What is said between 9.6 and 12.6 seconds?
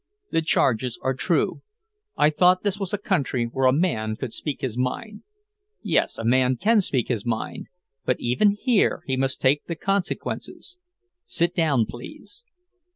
the consequences. Sit down, please."